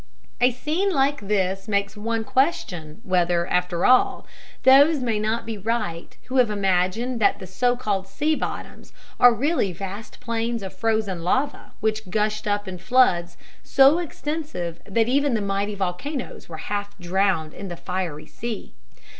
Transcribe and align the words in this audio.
A 0.39 0.49
scene 0.51 0.89
like 0.91 1.27
this 1.27 1.67
makes 1.67 1.95
one 1.95 2.23
question 2.23 3.01
whether, 3.03 3.45
after 3.45 3.85
all, 3.85 4.25
those 4.63 4.99
may 4.99 5.19
not 5.19 5.45
be 5.45 5.59
right 5.59 6.17
who 6.23 6.37
have 6.37 6.49
imagined 6.49 7.19
that 7.19 7.37
the 7.37 7.45
so 7.45 7.75
called 7.75 8.07
sea 8.07 8.33
bottoms 8.33 8.93
are 9.19 9.31
really 9.31 9.71
vast 9.71 10.19
plains 10.19 10.63
of 10.63 10.73
frozen 10.75 11.21
lava 11.23 11.73
which 11.81 12.09
gushed 12.09 12.47
up 12.47 12.67
in 12.67 12.79
floods 12.79 13.37
so 13.61 13.99
extensive 13.99 14.79
that 14.87 15.07
even 15.07 15.35
the 15.35 15.39
mighty 15.39 15.75
volcanoes 15.75 16.49
were 16.49 16.57
half 16.71 16.97
drowned 16.97 17.53
in 17.53 17.67
the 17.67 17.77
fiery 17.77 18.25
sea. 18.25 18.73